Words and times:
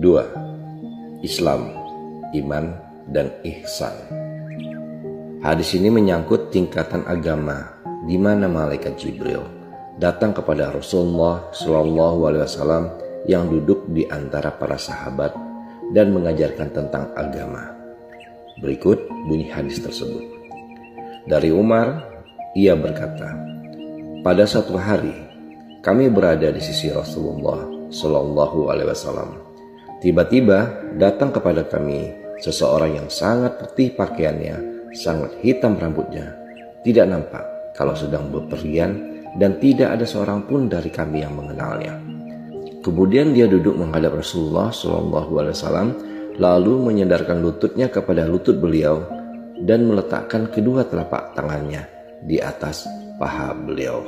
2. 0.00 1.20
Islam, 1.20 1.76
iman, 2.32 2.72
dan 3.12 3.28
ihsan. 3.44 3.92
Hadis 5.44 5.76
ini 5.76 5.92
menyangkut 5.92 6.48
tingkatan 6.48 7.04
agama 7.04 7.76
di 8.08 8.16
mana 8.16 8.48
malaikat 8.48 8.96
Jibril 8.96 9.44
datang 10.00 10.32
kepada 10.32 10.72
Rasulullah 10.72 11.52
Wasallam 11.52 12.96
yang 13.28 13.52
duduk 13.52 13.92
di 13.92 14.08
antara 14.08 14.48
para 14.48 14.80
sahabat 14.80 15.36
dan 15.92 16.16
mengajarkan 16.16 16.72
tentang 16.72 17.12
agama. 17.12 17.76
Berikut 18.64 19.04
bunyi 19.28 19.52
hadis 19.52 19.84
tersebut. 19.84 20.24
Dari 21.28 21.52
Umar, 21.52 22.08
ia 22.56 22.72
berkata, 22.72 23.36
pada 24.24 24.48
suatu 24.48 24.80
hari 24.80 25.12
kami 25.84 26.08
berada 26.08 26.48
di 26.48 26.60
sisi 26.64 26.88
Rasulullah 26.88 27.68
Wasallam. 28.88 29.49
Tiba-tiba 30.00 30.88
datang 30.96 31.28
kepada 31.28 31.60
kami 31.68 32.08
seseorang 32.40 32.96
yang 32.96 33.08
sangat 33.12 33.60
putih 33.60 33.92
pakaiannya, 33.92 34.88
sangat 34.96 35.36
hitam 35.44 35.76
rambutnya, 35.76 36.40
tidak 36.80 37.04
nampak 37.04 37.44
kalau 37.76 37.92
sedang 37.92 38.32
bepergian 38.32 39.20
dan 39.36 39.60
tidak 39.60 39.92
ada 39.92 40.08
seorang 40.08 40.48
pun 40.48 40.72
dari 40.72 40.88
kami 40.88 41.20
yang 41.20 41.36
mengenalnya. 41.36 42.00
Kemudian 42.80 43.36
dia 43.36 43.44
duduk 43.44 43.76
menghadap 43.76 44.24
Rasulullah 44.24 44.72
Wasallam, 44.72 45.92
lalu 46.40 46.80
menyandarkan 46.80 47.44
lututnya 47.44 47.92
kepada 47.92 48.24
lutut 48.24 48.56
beliau 48.56 49.04
dan 49.68 49.84
meletakkan 49.84 50.48
kedua 50.48 50.88
telapak 50.88 51.36
tangannya 51.36 51.84
di 52.24 52.40
atas 52.40 52.88
paha 53.20 53.52
beliau. 53.52 54.00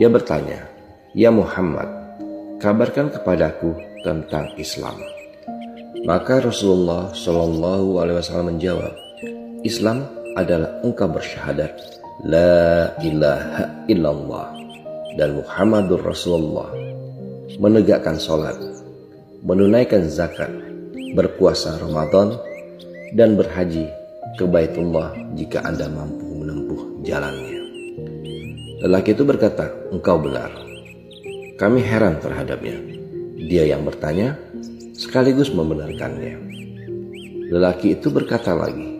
Dia 0.00 0.08
bertanya, 0.08 0.64
"Ya 1.12 1.28
Muhammad, 1.28 2.16
kabarkan 2.64 3.12
kepadaku 3.12 3.91
tentang 4.02 4.50
Islam." 4.58 4.98
Maka 6.02 6.42
Rasulullah 6.42 7.14
Shallallahu 7.14 8.02
Alaihi 8.02 8.18
Wasallam 8.18 8.58
menjawab, 8.58 8.90
Islam 9.62 10.02
adalah 10.34 10.82
engkau 10.82 11.06
bersyahadat, 11.06 11.70
la 12.26 12.90
ilaha 13.06 13.86
illallah 13.86 14.50
dan 15.14 15.38
Muhammadur 15.38 16.02
Rasulullah 16.02 16.74
menegakkan 17.62 18.18
sholat, 18.18 18.58
menunaikan 19.46 20.10
zakat, 20.10 20.50
berpuasa 21.14 21.78
Ramadan, 21.78 22.34
dan 23.14 23.38
berhaji 23.38 23.86
ke 24.40 24.44
Baitullah 24.48 25.12
jika 25.36 25.62
Anda 25.62 25.86
mampu 25.86 26.26
menempuh 26.42 27.04
jalannya. 27.06 27.60
Lelaki 28.82 29.14
itu 29.14 29.22
berkata, 29.22 29.70
engkau 29.94 30.18
benar. 30.18 30.50
Kami 31.60 31.78
heran 31.78 32.18
terhadapnya. 32.18 33.01
Dia 33.42 33.66
yang 33.66 33.82
bertanya, 33.82 34.38
sekaligus 34.94 35.50
membenarkannya. 35.50 36.38
Lelaki 37.50 37.98
itu 37.98 38.08
berkata 38.08 38.54
lagi, 38.54 38.96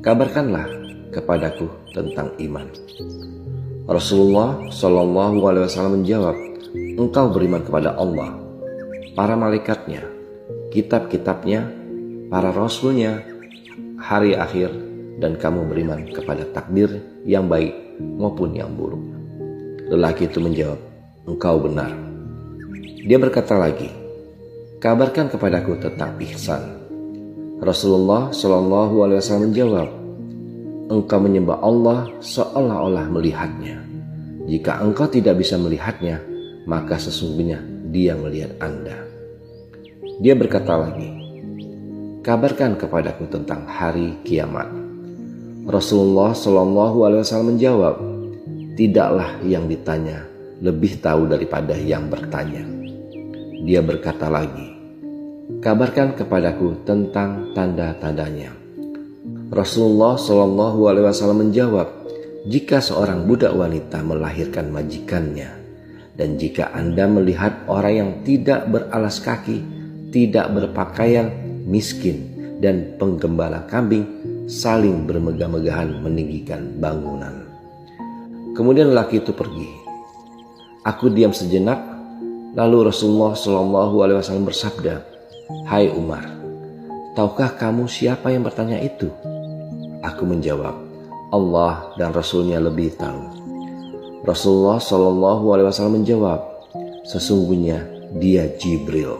kabarkanlah 0.00 0.64
kepadaku 1.12 1.68
tentang 1.92 2.32
iman. 2.40 2.66
Rasulullah 3.84 4.64
Shallallahu 4.72 5.44
Alaihi 5.44 5.64
Wasallam 5.68 6.00
menjawab, 6.00 6.36
engkau 6.96 7.26
beriman 7.30 7.60
kepada 7.60 7.92
Allah, 8.00 8.32
para 9.12 9.36
malaikatnya, 9.36 10.08
kitab-kitabnya, 10.72 11.68
para 12.32 12.48
rasulnya, 12.48 13.22
hari 14.00 14.32
akhir, 14.34 14.72
dan 15.20 15.36
kamu 15.36 15.68
beriman 15.68 16.08
kepada 16.10 16.48
takdir 16.56 16.90
yang 17.28 17.46
baik 17.46 17.76
maupun 18.00 18.56
yang 18.56 18.72
buruk. 18.72 19.04
Lelaki 19.92 20.32
itu 20.32 20.40
menjawab, 20.40 20.80
engkau 21.28 21.60
benar. 21.60 22.13
Dia 23.04 23.20
berkata 23.20 23.52
lagi, 23.60 23.92
kabarkan 24.80 25.28
kepadaku 25.28 25.76
tentang 25.76 26.16
ihsan. 26.24 26.80
Rasulullah 27.60 28.32
Shallallahu 28.32 29.04
Alaihi 29.04 29.20
Wasallam 29.20 29.52
menjawab, 29.52 29.88
engkau 30.88 31.20
menyembah 31.20 31.60
Allah 31.60 32.08
seolah-olah 32.24 33.04
melihatnya. 33.12 33.84
Jika 34.48 34.80
engkau 34.80 35.04
tidak 35.04 35.36
bisa 35.36 35.60
melihatnya, 35.60 36.16
maka 36.64 36.96
sesungguhnya 36.96 37.60
dia 37.92 38.16
melihat 38.16 38.56
Anda. 38.64 38.96
Dia 40.24 40.32
berkata 40.32 40.72
lagi, 40.72 41.12
kabarkan 42.24 42.80
kepadaku 42.80 43.28
tentang 43.28 43.68
hari 43.68 44.16
kiamat. 44.24 44.72
Rasulullah 45.68 46.32
Shallallahu 46.32 47.04
Alaihi 47.04 47.20
Wasallam 47.20 47.52
menjawab, 47.52 48.00
tidaklah 48.80 49.44
yang 49.44 49.68
ditanya 49.68 50.24
lebih 50.64 51.04
tahu 51.04 51.28
daripada 51.28 51.76
yang 51.76 52.08
bertanya. 52.08 52.73
Dia 53.64 53.80
berkata 53.80 54.28
lagi, 54.28 54.76
kabarkan 55.64 56.12
kepadaku 56.20 56.84
tentang 56.84 57.56
tanda-tandanya. 57.56 58.52
Rasulullah 59.48 60.20
Shallallahu 60.20 60.84
Alaihi 60.84 61.08
Wasallam 61.08 61.48
menjawab, 61.48 61.88
jika 62.44 62.84
seorang 62.84 63.24
budak 63.24 63.56
wanita 63.56 64.04
melahirkan 64.04 64.68
majikannya, 64.68 65.48
dan 66.12 66.36
jika 66.36 66.76
Anda 66.76 67.08
melihat 67.08 67.64
orang 67.64 67.94
yang 67.96 68.10
tidak 68.20 68.68
beralas 68.68 69.16
kaki, 69.24 69.64
tidak 70.12 70.52
berpakaian, 70.52 71.32
miskin, 71.64 72.36
dan 72.60 73.00
penggembala 73.00 73.64
kambing 73.64 74.04
saling 74.44 75.08
bermegah-megahan 75.08 76.04
meninggikan 76.04 76.68
bangunan. 76.76 77.48
Kemudian 78.52 78.92
laki 78.92 79.24
itu 79.24 79.32
pergi. 79.32 79.72
Aku 80.84 81.08
diam 81.08 81.32
sejenak, 81.32 81.93
lalu 82.54 82.88
Rasulullah 82.88 83.34
Shallallahu 83.34 83.94
Alaihi 84.06 84.18
Wasallam 84.22 84.46
bersabda, 84.46 85.02
Hai 85.66 85.90
Umar, 85.90 86.24
tahukah 87.18 87.58
kamu 87.58 87.90
siapa 87.90 88.30
yang 88.30 88.46
bertanya 88.46 88.78
itu? 88.78 89.10
Aku 90.00 90.22
menjawab, 90.24 90.74
Allah 91.34 91.90
dan 91.98 92.14
Rasulnya 92.14 92.62
lebih 92.62 92.94
tahu. 92.94 93.22
Rasulullah 94.24 94.78
Shallallahu 94.78 95.44
Alaihi 95.50 95.66
Wasallam 95.68 96.00
menjawab, 96.00 96.40
sesungguhnya 97.04 97.84
dia 98.16 98.48
Jibril 98.56 99.18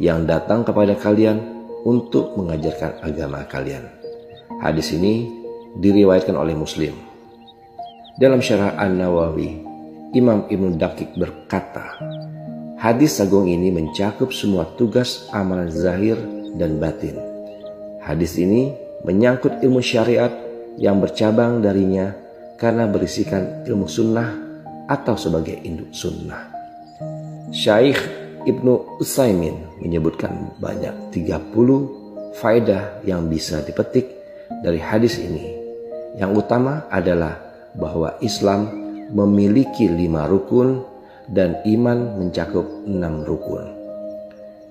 yang 0.00 0.24
datang 0.24 0.64
kepada 0.64 0.96
kalian 0.96 1.38
untuk 1.84 2.32
mengajarkan 2.40 3.04
agama 3.04 3.44
kalian. 3.44 3.84
Hadis 4.64 4.96
ini 4.96 5.28
diriwayatkan 5.76 6.34
oleh 6.34 6.56
Muslim. 6.56 6.96
Dalam 8.20 8.40
syarah 8.44 8.76
An-Nawawi, 8.76 9.64
Imam 10.12 10.44
Ibn 10.50 10.76
Dakik 10.76 11.16
berkata, 11.16 11.96
hadis 12.80 13.20
agung 13.20 13.44
ini 13.44 13.68
mencakup 13.68 14.32
semua 14.32 14.64
tugas 14.80 15.28
amalan 15.36 15.68
zahir 15.68 16.16
dan 16.56 16.80
batin. 16.80 17.14
Hadis 18.00 18.40
ini 18.40 18.72
menyangkut 19.04 19.60
ilmu 19.60 19.84
syariat 19.84 20.32
yang 20.80 20.96
bercabang 20.96 21.60
darinya 21.60 22.16
karena 22.56 22.88
berisikan 22.88 23.68
ilmu 23.68 23.84
sunnah 23.84 24.32
atau 24.88 25.14
sebagai 25.20 25.60
induk 25.60 25.92
sunnah. 25.92 26.48
Syekh 27.52 28.00
Ibnu 28.48 28.96
Utsaimin 28.96 29.84
menyebutkan 29.84 30.56
banyak 30.56 31.12
30 31.12 31.52
faedah 32.40 33.04
yang 33.04 33.28
bisa 33.28 33.60
dipetik 33.60 34.08
dari 34.64 34.80
hadis 34.80 35.20
ini. 35.20 35.52
Yang 36.16 36.48
utama 36.48 36.88
adalah 36.88 37.36
bahwa 37.76 38.16
Islam 38.24 38.72
memiliki 39.12 39.86
lima 39.86 40.24
rukun 40.24 40.89
dan 41.30 41.58
iman 41.64 42.18
mencakup 42.18 42.66
enam 42.86 43.22
rukun. 43.22 43.66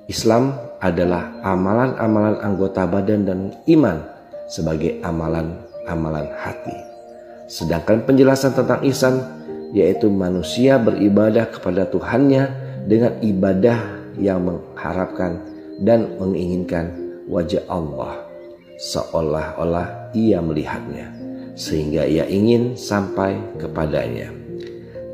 Islam 0.10 0.58
adalah 0.82 1.30
amalan-amalan 1.46 2.42
anggota 2.42 2.84
badan 2.90 3.22
dan 3.24 3.40
iman 3.70 4.02
sebagai 4.50 4.98
amalan-amalan 5.06 6.28
hati. 6.40 6.76
Sedangkan 7.46 8.04
penjelasan 8.06 8.58
tentang 8.58 8.82
ihsan 8.90 9.16
yaitu 9.70 10.10
manusia 10.10 10.82
beribadah 10.82 11.46
kepada 11.50 11.86
Tuhannya 11.86 12.50
dengan 12.90 13.14
ibadah 13.22 13.78
yang 14.18 14.42
mengharapkan 14.50 15.38
dan 15.86 16.18
menginginkan 16.18 16.90
wajah 17.30 17.62
Allah 17.70 18.26
seolah-olah 18.80 20.16
ia 20.16 20.42
melihatnya 20.42 21.12
sehingga 21.54 22.08
ia 22.08 22.24
ingin 22.26 22.80
sampai 22.80 23.36
kepadanya. 23.60 24.39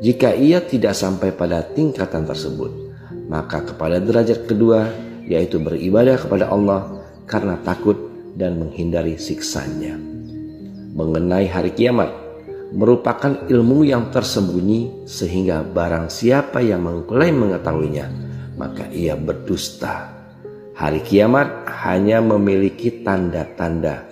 Jika 0.02 0.36
ia 0.36 0.60
tidak 0.60 0.92
sampai 0.92 1.32
pada 1.32 1.64
tingkatan 1.64 2.28
tersebut, 2.28 2.68
maka 3.32 3.64
kepada 3.64 3.96
derajat 3.96 4.44
kedua 4.44 4.92
yaitu 5.26 5.58
beribadah 5.58 6.20
kepada 6.20 6.52
Allah 6.52 7.02
karena 7.26 7.58
takut 7.64 7.96
dan 8.36 8.60
menghindari 8.60 9.16
siksanya. 9.16 9.96
Mengenai 10.96 11.48
hari 11.48 11.72
kiamat, 11.72 12.12
merupakan 12.76 13.48
ilmu 13.48 13.88
yang 13.88 14.12
tersembunyi 14.12 15.08
sehingga 15.08 15.64
barang 15.64 16.12
siapa 16.12 16.60
yang 16.60 16.84
mengklaim 16.84 17.36
mengetahuinya 17.36 18.26
maka 18.56 18.88
ia 18.90 19.14
berdusta. 19.14 20.16
Hari 20.76 21.00
kiamat 21.04 21.68
hanya 21.84 22.20
memiliki 22.20 23.00
tanda-tanda. 23.00 24.04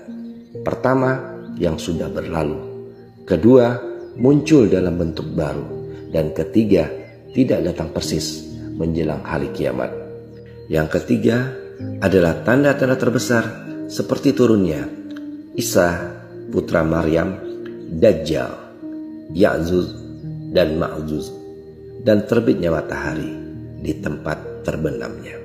Pertama, 0.65 1.37
yang 1.61 1.77
sudah 1.77 2.09
berlalu. 2.09 2.89
Kedua, 3.29 3.77
muncul 4.17 4.69
dalam 4.73 4.97
bentuk 4.97 5.29
baru. 5.37 5.74
Dan 6.14 6.31
ketiga, 6.31 6.87
tidak 7.34 7.66
datang 7.66 7.90
persis 7.90 8.46
menjelang 8.78 9.26
hari 9.26 9.50
kiamat. 9.50 9.90
Yang 10.70 11.02
ketiga 11.02 11.50
adalah 11.99 12.46
tanda-tanda 12.46 12.94
terbesar 12.94 13.44
seperti 13.90 14.31
turunnya 14.31 14.87
Isa 15.58 16.14
putra 16.55 16.87
Maryam, 16.87 17.34
Dajjal, 17.99 18.55
Ya'zuz, 19.34 19.90
dan 20.55 20.78
Ma'zuz, 20.78 21.34
dan 22.06 22.26
terbitnya 22.31 22.70
matahari 22.70 23.34
di 23.82 23.93
tempat 23.99 24.62
terbenamnya. 24.62 25.44